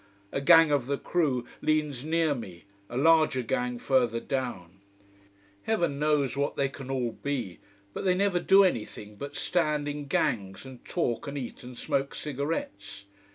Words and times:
A 0.31 0.41
gang 0.41 0.71
of 0.71 0.87
the 0.87 0.97
crew 0.97 1.45
leans 1.61 2.03
near 2.03 2.33
me 2.33 2.63
a 2.89 2.97
larger 2.97 3.43
gang 3.43 3.77
further 3.77 4.19
down. 4.19 4.79
Heaven 5.61 5.99
knows 5.99 6.35
what 6.35 6.55
they 6.55 6.69
can 6.69 6.89
all 6.89 7.11
be 7.11 7.59
but 7.93 8.03
they 8.03 8.15
never 8.15 8.39
do 8.39 8.63
anything 8.63 9.15
but 9.15 9.35
stand 9.35 9.87
in 9.87 10.07
gangs 10.07 10.65
and 10.65 10.83
talk 10.83 11.27
and 11.27 11.37
eat 11.37 11.61
and 11.61 11.77
smoke 11.77 12.15
cigarettes. 12.15 13.05